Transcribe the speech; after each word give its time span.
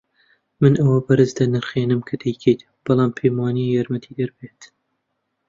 من 0.61 0.73
ئەوە 0.79 0.99
بەرز 1.07 1.31
دەنرخێنم 1.39 2.01
کە 2.07 2.15
دەیکەیت، 2.23 2.61
بەڵام 2.85 3.11
پێم 3.17 3.35
وانییە 3.39 3.71
یارمەتیدەر 3.75 4.29
بێت. 4.37 4.61